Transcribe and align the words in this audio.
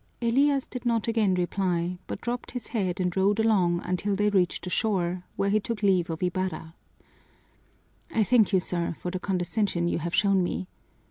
Elias 0.19 0.65
did 0.65 0.83
not 0.83 1.07
again 1.07 1.35
reply, 1.35 1.99
but 2.07 2.19
dropped 2.21 2.49
his 2.49 2.69
head 2.69 2.99
and 2.99 3.15
rowed 3.15 3.39
along 3.39 3.81
until 3.83 4.15
they 4.15 4.31
reached 4.31 4.63
the 4.63 4.69
shore, 4.71 5.23
where 5.35 5.51
he 5.51 5.59
took 5.59 5.83
leave 5.83 6.09
of 6.09 6.23
Ibarra: 6.23 6.73
"I 8.11 8.23
thank 8.23 8.51
you, 8.51 8.59
sir, 8.59 8.95
for 8.97 9.11
the 9.11 9.19
condescension 9.19 9.87
you 9.87 9.99
have 9.99 10.15
shown 10.15 10.41
me. 10.41 10.67